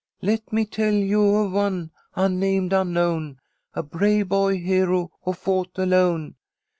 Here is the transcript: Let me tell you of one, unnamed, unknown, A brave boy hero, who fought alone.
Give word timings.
Let 0.23 0.51
me 0.51 0.65
tell 0.65 0.95
you 0.95 1.21
of 1.35 1.51
one, 1.51 1.91
unnamed, 2.15 2.73
unknown, 2.73 3.39
A 3.75 3.83
brave 3.83 4.29
boy 4.29 4.57
hero, 4.57 5.11
who 5.21 5.33
fought 5.33 5.77
alone. 5.77 6.37